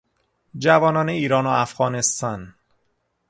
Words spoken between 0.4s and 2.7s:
جوانان ایران و افغانستان